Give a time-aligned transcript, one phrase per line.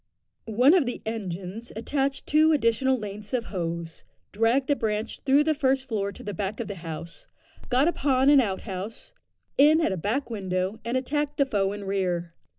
[0.47, 5.53] One of the engines attached two additional lengths of hose, dragged the branch through the
[5.53, 7.27] first floor to the back of the house,
[7.69, 9.13] got upon an outhouse,
[9.59, 12.33] in at a back window, and attacked the foe in rear.